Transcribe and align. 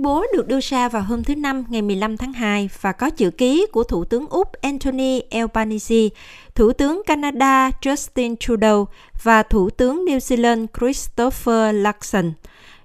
Tuyên 0.00 0.04
bố 0.04 0.24
được 0.32 0.48
đưa 0.48 0.60
ra 0.60 0.88
vào 0.88 1.02
hôm 1.02 1.24
thứ 1.24 1.34
Năm 1.34 1.64
ngày 1.68 1.82
15 1.82 2.16
tháng 2.16 2.32
2 2.32 2.70
và 2.80 2.92
có 2.92 3.10
chữ 3.10 3.30
ký 3.30 3.66
của 3.72 3.84
Thủ 3.84 4.04
tướng 4.04 4.26
Úc 4.26 4.52
Anthony 4.52 5.20
Albanese, 5.20 6.08
Thủ 6.54 6.72
tướng 6.72 7.02
Canada 7.06 7.70
Justin 7.82 8.36
Trudeau 8.40 8.88
và 9.22 9.42
Thủ 9.42 9.70
tướng 9.70 10.04
New 10.04 10.18
Zealand 10.18 10.66
Christopher 10.78 11.74
Luxon. 11.74 12.32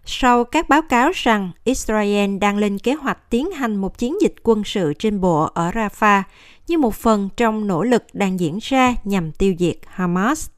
Sau 0.05 0.43
các 0.43 0.70
báo 0.70 0.82
cáo 0.82 1.11
rằng 1.14 1.51
Israel 1.64 2.38
đang 2.38 2.57
lên 2.57 2.79
kế 2.79 2.93
hoạch 2.93 3.29
tiến 3.29 3.52
hành 3.52 3.75
một 3.75 3.97
chiến 3.97 4.21
dịch 4.21 4.36
quân 4.43 4.63
sự 4.63 4.93
trên 5.00 5.21
bộ 5.21 5.50
ở 5.54 5.71
Rafah 5.71 6.21
như 6.68 6.77
một 6.77 6.95
phần 6.95 7.29
trong 7.38 7.68
nỗ 7.68 7.84
lực 7.84 8.04
đang 8.13 8.39
diễn 8.39 8.59
ra 8.61 8.95
nhằm 9.04 9.32
tiêu 9.32 9.55
diệt 9.59 9.77
Hamas. 9.88 10.50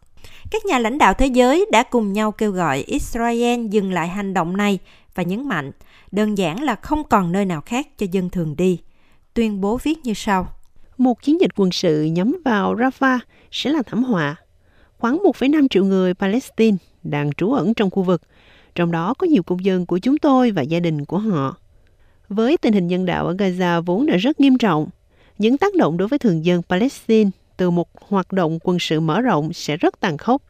Các 0.52 0.66
nhà 0.66 0.80
lãnh 0.80 0.98
đạo 0.98 1.14
thế 1.14 1.28
giới 1.28 1.66
đã 1.72 1.84
cùng 1.84 2.14
nhau 2.14 2.32
kêu 2.32 2.52
gọi 2.52 2.84
Israel 2.88 3.68
dừng 3.68 3.92
lại 3.92 4.08
hành 4.08 4.34
động 4.34 4.58
này 4.58 4.80
và 5.18 5.24
nhấn 5.24 5.48
mạnh 5.48 5.72
đơn 6.12 6.38
giản 6.38 6.64
là 6.64 6.76
không 6.76 7.04
còn 7.04 7.32
nơi 7.32 7.46
nào 7.46 7.62
khác 7.62 7.88
cho 7.98 8.06
dân 8.12 8.30
thường 8.30 8.56
đi. 8.58 8.80
Tuyên 9.34 9.62
bố 9.62 9.80
viết 9.84 9.98
như 10.04 10.14
sau. 10.14 10.48
Một 10.98 11.22
chiến 11.22 11.42
dịch 11.42 11.52
quân 11.56 11.72
sự 11.72 12.04
nhắm 12.04 12.36
vào 12.46 12.76
Rafah 12.76 13.20
sẽ 13.52 13.70
là 13.70 13.82
thảm 13.82 14.04
họa. 14.04 14.36
Khoảng 14.98 15.18
1,5 15.18 15.68
triệu 15.68 15.86
người 15.86 16.14
Palestine 16.14 16.78
đang 17.04 17.32
trú 17.34 17.54
ẩn 17.54 17.74
trong 17.74 17.90
khu 17.90 18.04
vực, 18.04 18.22
trong 18.76 18.92
đó 18.92 19.14
có 19.14 19.28
nhiều 19.28 19.44
công 19.44 19.66
dân 19.66 19.86
của 19.86 19.98
chúng 19.98 20.18
tôi 20.18 20.52
và 20.52 20.62
gia 20.62 20.80
đình 20.80 21.06
của 21.06 21.18
họ. 21.18 21.58
Với 22.30 22.58
tình 22.58 22.74
hình 22.74 22.88
nhân 22.88 23.06
đạo 23.06 23.28
ở 23.28 23.34
Gaza 23.34 23.82
vốn 23.82 24.06
đã 24.06 24.18
rất 24.18 24.40
nghiêm 24.40 24.58
trọng, 24.58 24.90
những 25.38 25.58
tác 25.58 25.76
động 25.76 25.98
đối 25.98 26.08
với 26.08 26.20
thường 26.20 26.46
dân 26.46 26.62
Palestine 26.70 27.30
từ 27.58 27.70
một 27.70 27.88
hoạt 28.08 28.32
động 28.32 28.60
quân 28.64 28.80
sự 28.80 29.00
mở 29.00 29.22
rộng 29.22 29.54
sẽ 29.54 29.78
rất 29.78 30.00
tàn 30.00 30.18
khốc. 30.18 30.42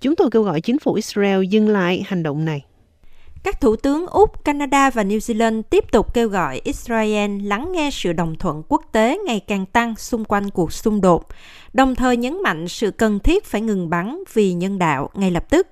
Chúng 0.00 0.16
tôi 0.16 0.30
kêu 0.30 0.42
gọi 0.42 0.60
chính 0.60 0.78
phủ 0.78 0.94
Israel 0.94 1.44
dừng 1.44 1.68
lại 1.68 2.02
hành 2.06 2.22
động 2.22 2.44
này. 2.44 2.64
Các 3.46 3.60
thủ 3.60 3.76
tướng 3.76 4.06
Úc, 4.06 4.44
Canada 4.44 4.90
và 4.90 5.02
New 5.02 5.18
Zealand 5.18 5.62
tiếp 5.62 5.84
tục 5.92 6.14
kêu 6.14 6.28
gọi 6.28 6.60
Israel 6.64 7.30
lắng 7.42 7.72
nghe 7.72 7.90
sự 7.92 8.12
đồng 8.12 8.34
thuận 8.38 8.62
quốc 8.68 8.82
tế 8.92 9.18
ngày 9.26 9.40
càng 9.40 9.66
tăng 9.66 9.96
xung 9.96 10.24
quanh 10.24 10.50
cuộc 10.50 10.72
xung 10.72 11.00
đột, 11.00 11.26
đồng 11.72 11.94
thời 11.94 12.16
nhấn 12.16 12.42
mạnh 12.42 12.68
sự 12.68 12.90
cần 12.90 13.18
thiết 13.18 13.44
phải 13.44 13.60
ngừng 13.60 13.90
bắn 13.90 14.22
vì 14.34 14.52
nhân 14.52 14.78
đạo 14.78 15.10
ngay 15.14 15.30
lập 15.30 15.50
tức, 15.50 15.68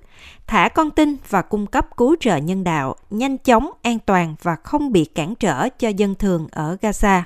thả 0.47 0.69
con 0.69 0.91
tin 0.91 1.15
và 1.29 1.41
cung 1.41 1.67
cấp 1.67 1.97
cứu 1.97 2.15
trợ 2.19 2.37
nhân 2.37 2.63
đạo 2.63 2.95
nhanh 3.09 3.37
chóng, 3.37 3.69
an 3.81 3.99
toàn 4.05 4.35
và 4.41 4.55
không 4.55 4.91
bị 4.91 5.05
cản 5.05 5.35
trở 5.35 5.69
cho 5.69 5.89
dân 5.89 6.15
thường 6.15 6.47
ở 6.51 6.77
Gaza. 6.81 7.21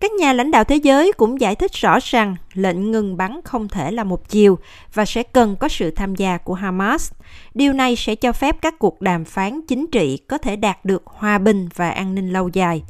Các 0.00 0.12
nhà 0.12 0.32
lãnh 0.32 0.50
đạo 0.50 0.64
thế 0.64 0.76
giới 0.76 1.12
cũng 1.12 1.40
giải 1.40 1.54
thích 1.54 1.72
rõ 1.72 1.98
rằng 2.02 2.36
lệnh 2.54 2.90
ngừng 2.90 3.16
bắn 3.16 3.40
không 3.44 3.68
thể 3.68 3.90
là 3.90 4.04
một 4.04 4.28
chiều 4.28 4.58
và 4.94 5.04
sẽ 5.04 5.22
cần 5.22 5.56
có 5.56 5.68
sự 5.68 5.90
tham 5.90 6.14
gia 6.14 6.38
của 6.38 6.54
Hamas. 6.54 7.12
Điều 7.54 7.72
này 7.72 7.96
sẽ 7.96 8.14
cho 8.14 8.32
phép 8.32 8.56
các 8.60 8.78
cuộc 8.78 9.00
đàm 9.00 9.24
phán 9.24 9.60
chính 9.68 9.86
trị 9.86 10.16
có 10.16 10.38
thể 10.38 10.56
đạt 10.56 10.84
được 10.84 11.02
hòa 11.06 11.38
bình 11.38 11.68
và 11.74 11.90
an 11.90 12.14
ninh 12.14 12.32
lâu 12.32 12.48
dài. 12.48 12.82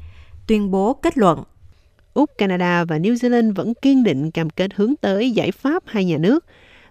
Tuyên 0.46 0.70
bố 0.70 0.92
kết 0.92 1.18
luận. 1.18 1.42
Úc, 2.14 2.30
Canada 2.38 2.84
và 2.84 2.98
New 2.98 3.14
Zealand 3.14 3.54
vẫn 3.54 3.74
kiên 3.74 4.04
định 4.04 4.30
cam 4.30 4.50
kết 4.50 4.74
hướng 4.74 4.96
tới 4.96 5.30
giải 5.30 5.52
pháp 5.52 5.82
hai 5.86 6.04
nhà 6.04 6.16
nước, 6.18 6.44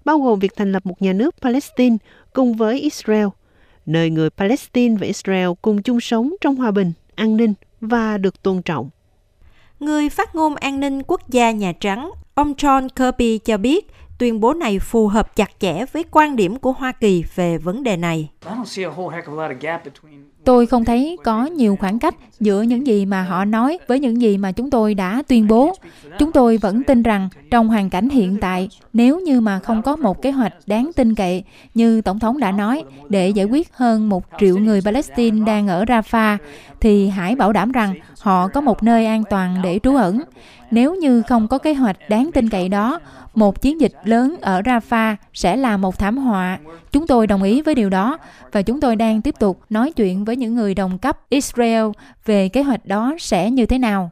bao 0.06 0.20
gồm 0.20 0.40
việc 0.40 0.56
thành 0.56 0.72
lập 0.72 0.86
một 0.86 1.02
nhà 1.02 1.14
nước 1.14 1.36
Palestine 1.42 1.98
cùng 2.34 2.54
với 2.54 2.80
Israel, 2.80 3.28
nơi 3.86 4.10
người 4.10 4.30
Palestine 4.30 4.96
và 5.00 5.08
Israel 5.08 5.50
cùng 5.62 5.82
chung 5.82 6.00
sống 6.00 6.34
trong 6.42 6.56
hòa 6.56 6.72
bình, 6.72 6.94
an 7.16 7.38
ninh 7.38 7.54
và 7.82 8.18
được 8.18 8.44
tôn 8.44 8.62
trọng. 8.62 8.90
Người 9.82 10.10
phát 10.10 10.36
ngôn 10.36 10.56
an 10.56 10.80
ninh 10.80 11.04
quốc 11.08 11.30
gia 11.30 11.52
Nhà 11.52 11.74
Trắng, 11.80 12.12
ông 12.36 12.54
John 12.54 12.90
Kirby 12.90 13.38
cho 13.38 13.58
biết 13.58 13.92
tuyên 14.20 14.40
bố 14.40 14.54
này 14.54 14.80
phù 14.80 15.08
hợp 15.08 15.36
chặt 15.36 15.52
chẽ 15.60 15.86
với 15.92 16.06
quan 16.12 16.36
điểm 16.36 16.56
của 16.56 16.72
Hoa 16.72 16.92
Kỳ 16.92 17.24
về 17.36 17.58
vấn 17.58 17.84
đề 17.84 17.98
này. 17.98 18.30
Tôi 20.46 20.66
không 20.66 20.86
thấy 20.86 21.18
có 21.24 21.46
nhiều 21.46 21.78
khoảng 21.80 22.00
cách 22.00 22.16
giữa 22.40 22.62
những 22.62 22.88
gì 22.88 23.06
mà 23.06 23.24
họ 23.24 23.46
nói 23.46 23.80
với 23.88 24.00
những 24.00 24.22
gì 24.22 24.38
mà 24.38 24.52
chúng 24.52 24.70
tôi 24.70 24.94
đã 24.94 25.24
tuyên 25.28 25.48
bố. 25.48 25.76
Chúng 26.20 26.32
tôi 26.32 26.58
vẫn 26.58 26.84
tin 26.84 27.04
rằng 27.04 27.30
trong 27.52 27.68
hoàn 27.68 27.90
cảnh 27.90 28.10
hiện 28.10 28.38
tại, 28.42 28.70
nếu 28.94 29.20
như 29.20 29.42
mà 29.42 29.60
không 29.60 29.82
có 29.82 29.96
một 29.96 30.22
kế 30.22 30.32
hoạch 30.32 30.54
đáng 30.66 30.92
tin 30.96 31.16
cậy 31.16 31.44
như 31.74 32.02
Tổng 32.02 32.20
thống 32.20 32.40
đã 32.40 32.52
nói 32.52 32.84
để 33.10 33.30
giải 33.30 33.46
quyết 33.46 33.74
hơn 33.74 34.10
một 34.10 34.24
triệu 34.40 34.58
người 34.58 34.82
Palestine 34.82 35.46
đang 35.46 35.68
ở 35.68 35.84
Rafah, 35.84 36.38
thì 36.80 37.08
hãy 37.08 37.36
bảo 37.36 37.54
đảm 37.54 37.72
rằng 37.72 37.96
họ 38.20 38.48
có 38.48 38.62
một 38.62 38.84
nơi 38.84 39.06
an 39.06 39.24
toàn 39.30 39.56
để 39.64 39.80
trú 39.84 39.96
ẩn. 39.96 40.22
Nếu 40.72 40.96
như 40.96 41.22
không 41.22 41.48
có 41.48 41.58
kế 41.58 41.74
hoạch 41.74 41.98
đáng 42.10 42.30
tin 42.34 42.50
cậy 42.50 42.70
đó, 42.70 43.00
một 43.36 43.62
chiến 43.62 43.82
dịch 43.82 43.94
lớn 44.04 44.36
ở 44.42 44.62
Rafah 44.62 45.16
sẽ 45.34 45.56
là 45.56 45.78
một 45.78 46.00
thảm 46.00 46.18
họa. 46.18 46.60
Chúng 46.92 47.08
tôi 47.08 47.28
đồng 47.28 47.44
ý 47.44 47.62
với 47.62 47.76
điều 47.76 47.90
đó 47.90 48.18
và 48.52 48.62
chúng 48.62 48.82
tôi 48.82 48.96
đang 48.96 49.22
tiếp 49.22 49.36
tục 49.40 49.60
nói 49.70 49.92
chuyện 49.92 50.26
với 50.26 50.31
với 50.32 50.36
những 50.38 50.56
người 50.56 50.76
đồng 50.76 50.98
cấp 50.98 51.20
Israel 51.30 51.86
về 52.26 52.50
kế 52.50 52.62
hoạch 52.62 52.86
đó 52.86 53.16
sẽ 53.20 53.52
như 53.52 53.66
thế 53.66 53.78
nào. 53.78 54.12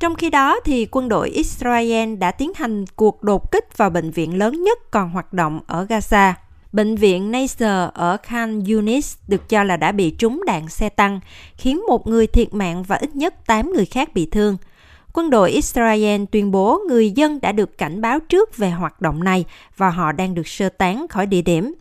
Trong 0.00 0.14
khi 0.14 0.30
đó, 0.30 0.60
thì 0.64 0.86
quân 0.90 1.08
đội 1.08 1.30
Israel 1.30 2.16
đã 2.16 2.30
tiến 2.30 2.52
hành 2.54 2.84
cuộc 2.96 3.22
đột 3.22 3.52
kích 3.52 3.76
vào 3.76 3.90
bệnh 3.90 4.10
viện 4.10 4.38
lớn 4.38 4.62
nhất 4.62 4.78
còn 4.90 5.10
hoạt 5.10 5.32
động 5.32 5.60
ở 5.66 5.84
Gaza. 5.84 6.32
Bệnh 6.72 6.96
viện 6.96 7.30
Nasser 7.30 7.88
ở 7.94 8.16
Khan 8.22 8.64
Yunis 8.64 9.16
được 9.28 9.48
cho 9.48 9.64
là 9.64 9.76
đã 9.76 9.92
bị 9.92 10.10
trúng 10.10 10.42
đạn 10.46 10.68
xe 10.68 10.88
tăng, 10.88 11.20
khiến 11.56 11.82
một 11.88 12.06
người 12.06 12.26
thiệt 12.26 12.54
mạng 12.54 12.82
và 12.82 12.96
ít 12.96 13.16
nhất 13.16 13.46
8 13.46 13.72
người 13.72 13.86
khác 13.86 14.14
bị 14.14 14.26
thương– 14.26 14.56
Quân 15.12 15.30
đội 15.30 15.50
Israel 15.50 16.24
tuyên 16.30 16.50
bố 16.50 16.80
người 16.88 17.10
dân 17.10 17.40
đã 17.40 17.52
được 17.52 17.78
cảnh 17.78 18.00
báo 18.00 18.20
trước 18.20 18.56
về 18.56 18.70
hoạt 18.70 19.00
động 19.00 19.24
này 19.24 19.44
và 19.76 19.90
họ 19.90 20.12
đang 20.12 20.34
được 20.34 20.48
sơ 20.48 20.68
tán 20.68 21.06
khỏi 21.08 21.26
địa 21.26 21.42
điểm. 21.42 21.74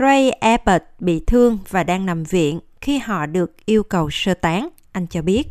Ray 0.00 0.30
Abbott 0.30 0.82
bị 1.00 1.20
thương 1.26 1.58
và 1.70 1.84
đang 1.84 2.06
nằm 2.06 2.24
viện 2.24 2.60
khi 2.82 2.98
họ 2.98 3.26
được 3.26 3.66
yêu 3.66 3.82
cầu 3.82 4.10
sơ 4.10 4.34
tán, 4.34 4.68
anh 4.92 5.06
cho 5.06 5.22
biết. 5.22 5.42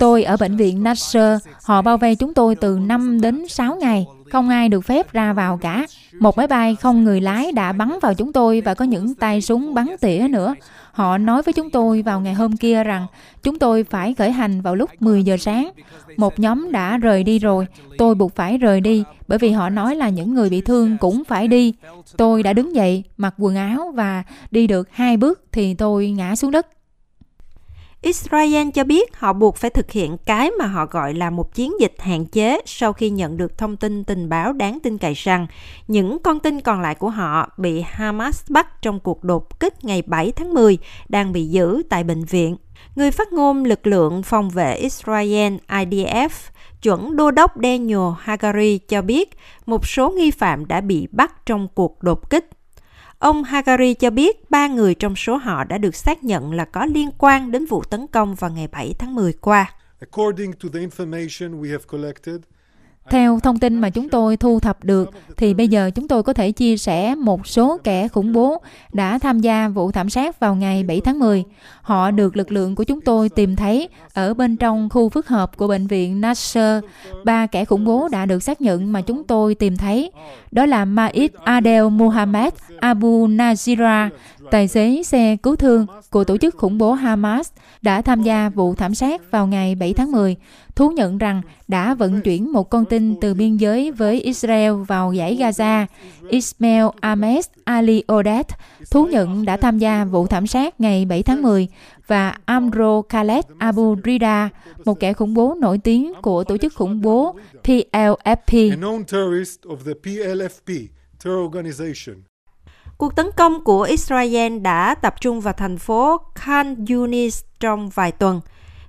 Tôi 0.00 0.22
ở 0.22 0.36
bệnh 0.36 0.56
viện 0.56 0.82
Nasser, 0.82 1.38
họ 1.62 1.82
bao 1.82 1.98
vây 1.98 2.14
chúng 2.14 2.34
tôi 2.34 2.54
từ 2.54 2.78
5 2.78 3.20
đến 3.20 3.48
6 3.48 3.76
ngày, 3.76 4.06
không 4.32 4.48
ai 4.48 4.68
được 4.68 4.80
phép 4.80 5.12
ra 5.12 5.32
vào 5.32 5.58
cả. 5.58 5.86
Một 6.20 6.36
máy 6.36 6.46
bay 6.46 6.76
không 6.76 7.04
người 7.04 7.20
lái 7.20 7.52
đã 7.52 7.72
bắn 7.72 7.98
vào 8.02 8.14
chúng 8.14 8.32
tôi 8.32 8.60
và 8.60 8.74
có 8.74 8.84
những 8.84 9.14
tay 9.14 9.40
súng 9.40 9.74
bắn 9.74 9.86
tỉa 10.00 10.26
nữa. 10.30 10.54
Họ 10.92 11.18
nói 11.18 11.42
với 11.42 11.52
chúng 11.52 11.70
tôi 11.70 12.02
vào 12.02 12.20
ngày 12.20 12.34
hôm 12.34 12.56
kia 12.56 12.84
rằng 12.84 13.06
chúng 13.42 13.58
tôi 13.58 13.84
phải 13.84 14.14
khởi 14.14 14.30
hành 14.30 14.62
vào 14.62 14.76
lúc 14.76 14.90
10 15.00 15.24
giờ 15.24 15.36
sáng. 15.36 15.70
Một 16.16 16.38
nhóm 16.38 16.72
đã 16.72 16.98
rời 16.98 17.24
đi 17.24 17.38
rồi, 17.38 17.66
tôi 17.98 18.14
buộc 18.14 18.34
phải 18.34 18.58
rời 18.58 18.80
đi 18.80 19.04
bởi 19.28 19.38
vì 19.38 19.50
họ 19.50 19.68
nói 19.68 19.96
là 19.96 20.08
những 20.08 20.34
người 20.34 20.50
bị 20.50 20.60
thương 20.60 20.96
cũng 20.98 21.24
phải 21.24 21.48
đi. 21.48 21.74
Tôi 22.16 22.42
đã 22.42 22.52
đứng 22.52 22.74
dậy, 22.74 23.04
mặc 23.16 23.34
quần 23.38 23.56
áo 23.56 23.92
và 23.94 24.22
đi 24.50 24.66
được 24.66 24.88
hai 24.92 25.16
bước 25.16 25.40
thì 25.52 25.74
tôi 25.74 26.10
ngã 26.10 26.36
xuống 26.36 26.50
đất. 26.50 26.66
Israel 28.02 28.68
cho 28.74 28.84
biết 28.84 29.16
họ 29.16 29.32
buộc 29.32 29.56
phải 29.56 29.70
thực 29.70 29.90
hiện 29.90 30.16
cái 30.26 30.50
mà 30.58 30.66
họ 30.66 30.86
gọi 30.86 31.14
là 31.14 31.30
một 31.30 31.54
chiến 31.54 31.72
dịch 31.80 31.94
hạn 31.98 32.26
chế 32.26 32.60
sau 32.66 32.92
khi 32.92 33.10
nhận 33.10 33.36
được 33.36 33.58
thông 33.58 33.76
tin 33.76 34.04
tình 34.04 34.28
báo 34.28 34.52
đáng 34.52 34.78
tin 34.82 34.98
cậy 34.98 35.14
rằng 35.14 35.46
những 35.88 36.18
con 36.18 36.40
tin 36.40 36.60
còn 36.60 36.80
lại 36.80 36.94
của 36.94 37.10
họ 37.10 37.48
bị 37.56 37.80
Hamas 37.80 38.50
bắt 38.50 38.82
trong 38.82 39.00
cuộc 39.00 39.24
đột 39.24 39.60
kích 39.60 39.84
ngày 39.84 40.02
7 40.02 40.32
tháng 40.32 40.54
10 40.54 40.78
đang 41.08 41.32
bị 41.32 41.46
giữ 41.46 41.82
tại 41.88 42.04
bệnh 42.04 42.24
viện. 42.24 42.56
Người 42.96 43.10
phát 43.10 43.32
ngôn 43.32 43.64
lực 43.64 43.86
lượng 43.86 44.22
phòng 44.22 44.50
vệ 44.50 44.74
Israel 44.74 45.54
IDF 45.68 46.28
chuẩn 46.82 47.16
đô 47.16 47.30
đốc 47.30 47.52
Daniel 47.62 48.14
Hagari 48.18 48.78
cho 48.78 49.02
biết 49.02 49.30
một 49.66 49.86
số 49.86 50.10
nghi 50.10 50.30
phạm 50.30 50.66
đã 50.66 50.80
bị 50.80 51.08
bắt 51.12 51.46
trong 51.46 51.68
cuộc 51.74 52.02
đột 52.02 52.30
kích 52.30 52.50
Ông 53.20 53.44
Hagari 53.44 53.94
cho 53.94 54.10
biết 54.10 54.50
ba 54.50 54.66
người 54.66 54.94
trong 54.94 55.16
số 55.16 55.36
họ 55.36 55.64
đã 55.64 55.78
được 55.78 55.94
xác 55.94 56.24
nhận 56.24 56.52
là 56.52 56.64
có 56.64 56.86
liên 56.86 57.10
quan 57.18 57.50
đến 57.50 57.66
vụ 57.66 57.82
tấn 57.82 58.06
công 58.06 58.34
vào 58.34 58.50
ngày 58.50 58.68
7 58.72 58.94
tháng 58.98 59.14
10 59.14 59.32
qua. 59.32 59.74
According 60.00 60.52
to 60.52 60.68
the 60.72 60.80
information 60.80 61.60
we 61.60 61.70
have 61.70 61.84
collected, 61.86 62.40
theo 63.08 63.40
thông 63.40 63.58
tin 63.58 63.80
mà 63.80 63.90
chúng 63.90 64.08
tôi 64.08 64.36
thu 64.36 64.60
thập 64.60 64.84
được, 64.84 65.10
thì 65.36 65.54
bây 65.54 65.68
giờ 65.68 65.90
chúng 65.90 66.08
tôi 66.08 66.22
có 66.22 66.32
thể 66.32 66.52
chia 66.52 66.76
sẻ 66.76 67.14
một 67.14 67.46
số 67.46 67.78
kẻ 67.84 68.08
khủng 68.08 68.32
bố 68.32 68.62
đã 68.92 69.18
tham 69.18 69.40
gia 69.40 69.68
vụ 69.68 69.92
thảm 69.92 70.10
sát 70.10 70.40
vào 70.40 70.54
ngày 70.54 70.82
7 70.82 71.00
tháng 71.00 71.18
10. 71.18 71.44
Họ 71.82 72.10
được 72.10 72.36
lực 72.36 72.52
lượng 72.52 72.74
của 72.74 72.84
chúng 72.84 73.00
tôi 73.00 73.28
tìm 73.28 73.56
thấy 73.56 73.88
ở 74.14 74.34
bên 74.34 74.56
trong 74.56 74.88
khu 74.88 75.08
phức 75.08 75.28
hợp 75.28 75.56
của 75.56 75.68
bệnh 75.68 75.86
viện 75.86 76.20
Nasser. 76.20 76.84
Ba 77.24 77.46
kẻ 77.46 77.64
khủng 77.64 77.84
bố 77.84 78.08
đã 78.08 78.26
được 78.26 78.42
xác 78.42 78.60
nhận 78.60 78.92
mà 78.92 79.00
chúng 79.00 79.24
tôi 79.24 79.54
tìm 79.54 79.76
thấy. 79.76 80.10
Đó 80.50 80.66
là 80.66 80.84
Maid 80.84 81.30
Adel 81.44 81.88
Mohammed 81.88 82.52
Abu 82.80 83.26
Nazira, 83.26 84.08
tài 84.50 84.68
xế 84.68 85.02
xe 85.02 85.36
cứu 85.36 85.56
thương 85.56 85.86
của 86.10 86.24
tổ 86.24 86.36
chức 86.36 86.56
khủng 86.56 86.78
bố 86.78 86.92
Hamas 86.92 87.50
đã 87.82 88.02
tham 88.02 88.22
gia 88.22 88.48
vụ 88.48 88.74
thảm 88.74 88.94
sát 88.94 89.30
vào 89.30 89.46
ngày 89.46 89.74
7 89.74 89.94
tháng 89.94 90.12
10, 90.12 90.36
thú 90.80 90.90
nhận 90.90 91.18
rằng 91.18 91.42
đã 91.68 91.94
vận 91.94 92.20
chuyển 92.20 92.52
một 92.52 92.70
con 92.70 92.84
tin 92.84 93.20
từ 93.20 93.34
biên 93.34 93.56
giới 93.56 93.90
với 93.90 94.20
Israel 94.20 94.72
vào 94.72 95.12
giải 95.12 95.36
Gaza. 95.40 95.86
Ismail 96.28 96.84
Ahmed 97.00 97.46
Ali 97.64 98.04
Odet 98.12 98.46
thú 98.90 99.06
nhận 99.06 99.44
đã 99.44 99.56
tham 99.56 99.78
gia 99.78 100.04
vụ 100.04 100.26
thảm 100.26 100.46
sát 100.46 100.80
ngày 100.80 101.04
7 101.04 101.22
tháng 101.22 101.42
10 101.42 101.68
và 102.06 102.34
Amro 102.44 103.02
Khaled 103.08 103.44
Abu 103.58 103.96
Rida, 104.04 104.48
một 104.84 105.00
kẻ 105.00 105.12
khủng 105.12 105.34
bố 105.34 105.54
nổi 105.60 105.78
tiếng 105.78 106.12
của 106.22 106.44
tổ 106.44 106.56
chức 106.56 106.74
khủng 106.74 107.00
bố 107.00 107.36
PLFP. 107.64 108.76
Cuộc 112.98 113.16
tấn 113.16 113.26
công 113.36 113.64
của 113.64 113.82
Israel 113.82 114.58
đã 114.58 114.94
tập 114.94 115.14
trung 115.20 115.40
vào 115.40 115.54
thành 115.56 115.78
phố 115.78 116.20
Khan 116.34 116.84
Yunis 116.88 117.42
trong 117.60 117.88
vài 117.88 118.12
tuần. 118.12 118.40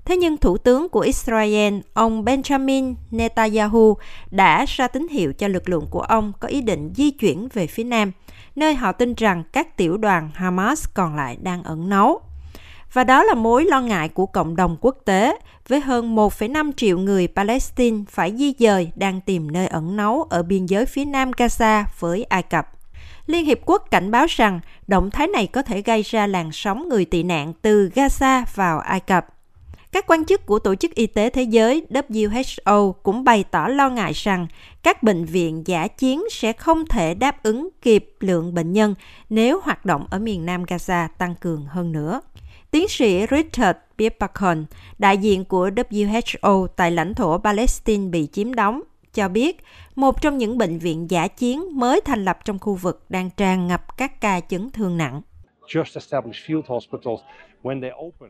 Thế 0.05 0.17
nhưng 0.17 0.37
Thủ 0.37 0.57
tướng 0.57 0.89
của 0.89 0.99
Israel, 0.99 1.73
ông 1.93 2.25
Benjamin 2.25 2.95
Netanyahu, 3.11 3.97
đã 4.31 4.65
ra 4.67 4.87
tín 4.87 5.07
hiệu 5.07 5.33
cho 5.33 5.47
lực 5.47 5.69
lượng 5.69 5.87
của 5.89 6.01
ông 6.01 6.33
có 6.39 6.47
ý 6.47 6.61
định 6.61 6.93
di 6.95 7.11
chuyển 7.11 7.47
về 7.53 7.67
phía 7.67 7.83
Nam, 7.83 8.11
nơi 8.55 8.75
họ 8.75 8.91
tin 8.91 9.13
rằng 9.13 9.43
các 9.53 9.77
tiểu 9.77 9.97
đoàn 9.97 10.29
Hamas 10.33 10.85
còn 10.93 11.15
lại 11.15 11.37
đang 11.41 11.63
ẩn 11.63 11.89
náu. 11.89 12.21
Và 12.93 13.03
đó 13.03 13.23
là 13.23 13.33
mối 13.33 13.65
lo 13.65 13.81
ngại 13.81 14.09
của 14.09 14.25
cộng 14.25 14.55
đồng 14.55 14.77
quốc 14.81 14.97
tế, 15.05 15.37
với 15.67 15.79
hơn 15.79 16.15
1,5 16.15 16.71
triệu 16.77 16.97
người 16.97 17.27
Palestine 17.27 18.03
phải 18.09 18.33
di 18.37 18.53
dời 18.59 18.91
đang 18.95 19.21
tìm 19.21 19.51
nơi 19.51 19.67
ẩn 19.67 19.95
náu 19.95 20.27
ở 20.29 20.43
biên 20.43 20.65
giới 20.65 20.85
phía 20.85 21.05
nam 21.05 21.31
Gaza 21.31 21.83
với 21.99 22.23
Ai 22.23 22.43
Cập. 22.43 22.67
Liên 23.25 23.45
Hiệp 23.45 23.59
Quốc 23.65 23.83
cảnh 23.91 24.11
báo 24.11 24.25
rằng 24.29 24.59
động 24.87 25.11
thái 25.11 25.27
này 25.27 25.47
có 25.47 25.61
thể 25.61 25.81
gây 25.81 26.01
ra 26.01 26.27
làn 26.27 26.51
sóng 26.51 26.89
người 26.89 27.05
tị 27.05 27.23
nạn 27.23 27.53
từ 27.61 27.89
Gaza 27.95 28.43
vào 28.55 28.79
Ai 28.79 28.99
Cập. 28.99 29.27
Các 29.91 30.07
quan 30.07 30.25
chức 30.25 30.45
của 30.45 30.59
Tổ 30.59 30.75
chức 30.75 30.95
Y 30.95 31.07
tế 31.07 31.29
Thế 31.29 31.43
giới 31.43 31.85
WHO 31.89 32.91
cũng 32.91 33.23
bày 33.23 33.43
tỏ 33.51 33.67
lo 33.67 33.89
ngại 33.89 34.11
rằng 34.13 34.47
các 34.83 35.03
bệnh 35.03 35.25
viện 35.25 35.63
giả 35.65 35.87
chiến 35.87 36.23
sẽ 36.31 36.53
không 36.53 36.85
thể 36.85 37.13
đáp 37.13 37.43
ứng 37.43 37.69
kịp 37.81 38.15
lượng 38.19 38.53
bệnh 38.53 38.73
nhân 38.73 38.95
nếu 39.29 39.61
hoạt 39.63 39.85
động 39.85 40.07
ở 40.09 40.19
miền 40.19 40.45
Nam 40.45 40.63
Gaza 40.63 41.07
tăng 41.17 41.35
cường 41.35 41.65
hơn 41.65 41.91
nữa. 41.91 42.21
Tiến 42.71 42.87
sĩ 42.87 43.25
Richard 43.31 43.79
Bierbackon, 43.97 44.65
đại 44.97 45.17
diện 45.17 45.45
của 45.45 45.69
WHO 45.69 46.67
tại 46.67 46.91
lãnh 46.91 47.13
thổ 47.13 47.37
Palestine 47.37 48.09
bị 48.09 48.27
chiếm 48.31 48.53
đóng, 48.53 48.81
cho 49.13 49.29
biết 49.29 49.63
một 49.95 50.21
trong 50.21 50.37
những 50.37 50.57
bệnh 50.57 50.79
viện 50.79 51.11
giả 51.11 51.27
chiến 51.27 51.79
mới 51.79 52.01
thành 52.01 52.25
lập 52.25 52.39
trong 52.45 52.59
khu 52.59 52.75
vực 52.75 53.05
đang 53.09 53.29
tràn 53.29 53.67
ngập 53.67 53.97
các 53.97 54.21
ca 54.21 54.39
chấn 54.39 54.69
thương 54.69 54.97
nặng. 54.97 55.21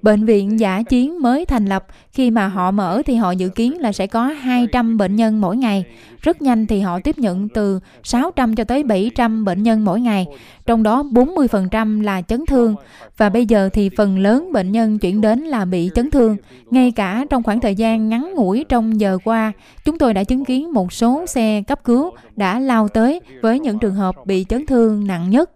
Bệnh 0.01 0.25
viện 0.25 0.59
giả 0.59 0.83
chiến 0.83 1.21
mới 1.21 1.45
thành 1.45 1.65
lập, 1.65 1.85
khi 2.11 2.31
mà 2.31 2.47
họ 2.47 2.71
mở 2.71 3.01
thì 3.05 3.15
họ 3.15 3.31
dự 3.31 3.49
kiến 3.49 3.81
là 3.81 3.91
sẽ 3.91 4.07
có 4.07 4.23
200 4.23 4.97
bệnh 4.97 5.15
nhân 5.15 5.41
mỗi 5.41 5.57
ngày. 5.57 5.83
Rất 6.21 6.41
nhanh 6.41 6.67
thì 6.67 6.79
họ 6.79 6.99
tiếp 6.99 7.17
nhận 7.17 7.49
từ 7.49 7.79
600 8.03 8.55
cho 8.55 8.63
tới 8.63 8.83
700 8.83 9.45
bệnh 9.45 9.63
nhân 9.63 9.85
mỗi 9.85 10.01
ngày, 10.01 10.25
trong 10.65 10.83
đó 10.83 11.03
40% 11.03 12.01
là 12.01 12.21
chấn 12.21 12.45
thương. 12.45 12.75
Và 13.17 13.29
bây 13.29 13.45
giờ 13.45 13.69
thì 13.73 13.89
phần 13.97 14.19
lớn 14.19 14.53
bệnh 14.53 14.71
nhân 14.71 14.99
chuyển 14.99 15.21
đến 15.21 15.39
là 15.39 15.65
bị 15.65 15.89
chấn 15.95 16.11
thương. 16.11 16.37
Ngay 16.71 16.91
cả 16.91 17.25
trong 17.29 17.43
khoảng 17.43 17.59
thời 17.59 17.75
gian 17.75 18.09
ngắn 18.09 18.33
ngủi 18.35 18.65
trong 18.69 18.99
giờ 18.99 19.17
qua, 19.23 19.51
chúng 19.85 19.97
tôi 19.97 20.13
đã 20.13 20.23
chứng 20.23 20.45
kiến 20.45 20.73
một 20.73 20.93
số 20.93 21.25
xe 21.25 21.63
cấp 21.67 21.83
cứu 21.83 22.11
đã 22.35 22.59
lao 22.59 22.87
tới 22.87 23.21
với 23.41 23.59
những 23.59 23.79
trường 23.79 23.95
hợp 23.95 24.15
bị 24.25 24.45
chấn 24.49 24.65
thương 24.65 25.07
nặng 25.07 25.29
nhất 25.29 25.51